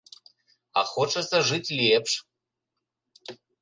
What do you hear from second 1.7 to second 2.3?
лепш.